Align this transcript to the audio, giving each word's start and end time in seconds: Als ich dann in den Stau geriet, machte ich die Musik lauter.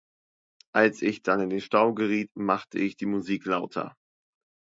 Als 0.73 1.03
ich 1.03 1.21
dann 1.21 1.41
in 1.41 1.51
den 1.51 1.61
Stau 1.61 1.93
geriet, 1.93 2.31
machte 2.35 2.79
ich 2.79 2.95
die 2.95 3.05
Musik 3.05 3.45
lauter. 3.45 3.95